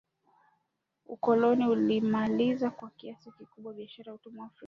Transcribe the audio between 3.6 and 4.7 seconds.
biashara ya Utumwa Afrika